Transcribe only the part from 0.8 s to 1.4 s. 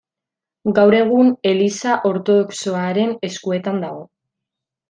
egun